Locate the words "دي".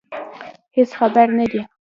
1.51-1.61